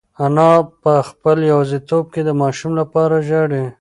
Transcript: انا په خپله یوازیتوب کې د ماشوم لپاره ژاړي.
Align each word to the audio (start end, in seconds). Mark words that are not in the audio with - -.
انا 0.25 0.51
په 0.81 0.93
خپله 1.07 1.41
یوازیتوب 1.51 2.05
کې 2.13 2.21
د 2.25 2.29
ماشوم 2.41 2.71
لپاره 2.81 3.15
ژاړي. 3.27 3.63